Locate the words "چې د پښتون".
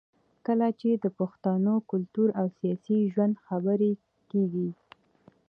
0.79-1.65